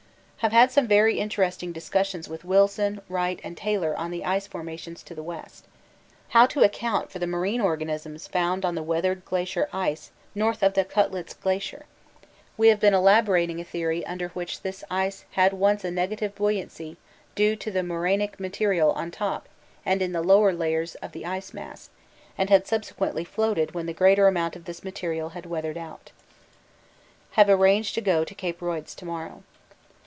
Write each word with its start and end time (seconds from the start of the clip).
Have 0.41 0.53
had 0.53 0.71
some 0.71 0.87
very 0.87 1.19
interesting 1.19 1.71
discussions 1.71 2.27
with 2.27 2.43
Wilson, 2.43 3.01
Wright, 3.07 3.39
and 3.43 3.55
Taylor 3.55 3.95
on 3.95 4.09
the 4.09 4.25
ice 4.25 4.47
formations 4.47 5.03
to 5.03 5.13
the 5.13 5.21
west. 5.21 5.65
How 6.29 6.47
to 6.47 6.63
account 6.63 7.11
for 7.11 7.19
the 7.19 7.27
marine 7.27 7.61
organisms 7.61 8.25
found 8.25 8.65
on 8.65 8.73
the 8.73 8.81
weathered 8.81 9.23
glacier 9.23 9.69
ice 9.71 10.09
north 10.33 10.63
of 10.63 10.73
the 10.73 10.83
Koettlitz 10.83 11.35
Glacier? 11.39 11.85
We 12.57 12.69
have 12.69 12.79
been 12.79 12.95
elaborating 12.95 13.59
a 13.61 13.63
theory 13.63 14.03
under 14.07 14.29
which 14.29 14.63
this 14.63 14.83
ice 14.89 15.25
had 15.33 15.53
once 15.53 15.83
a 15.83 15.91
negative 15.91 16.33
buoyancy 16.33 16.97
due 17.35 17.55
to 17.57 17.69
the 17.69 17.83
morainic 17.83 18.39
material 18.39 18.93
on 18.93 19.11
top 19.11 19.47
and 19.85 20.01
in 20.01 20.11
the 20.11 20.23
lower 20.23 20.51
layers 20.53 20.95
of 20.95 21.11
the 21.11 21.23
ice 21.23 21.53
mass, 21.53 21.91
and 22.35 22.49
had 22.49 22.65
subsequently 22.65 23.23
floated 23.23 23.75
when 23.75 23.85
the 23.85 23.93
greater 23.93 24.27
amount 24.27 24.55
of 24.55 24.65
this 24.65 24.83
material 24.83 25.29
had 25.29 25.45
weathered 25.45 25.77
out. 25.77 26.09
Have 27.33 27.47
arranged 27.47 27.93
to 27.93 28.01
go 28.01 28.23
to 28.25 28.33
C. 28.33 28.53
Royds 28.59 28.95
to 28.95 29.05
morrow. 29.05 29.43